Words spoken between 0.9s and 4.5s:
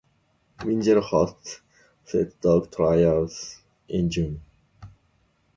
hosts Sled Dog Trials in June.